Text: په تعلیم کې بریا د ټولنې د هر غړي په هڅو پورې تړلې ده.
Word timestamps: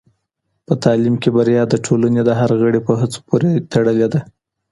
په 0.65 0.73
تعلیم 0.83 1.15
کې 1.21 1.29
بریا 1.35 1.63
د 1.69 1.75
ټولنې 1.85 2.21
د 2.25 2.29
هر 2.39 2.49
غړي 2.61 2.79
په 2.87 2.91
هڅو 2.99 3.19
پورې 3.27 3.49
تړلې 3.71 4.07
ده. 4.13 4.19